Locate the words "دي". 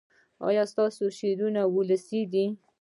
2.31-2.45